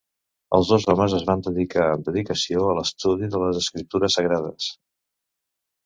Els 0.57 0.71
dos 0.71 0.87
homes 0.93 1.13
es 1.17 1.25
van 1.27 1.43
dedicar 1.49 1.85
amb 1.91 2.09
dedicació 2.09 2.65
a 2.71 2.75
l'estudi 2.81 3.31
de 3.37 3.45
les 3.45 3.63
escriptures 3.63 4.21
sagrades. 4.21 4.77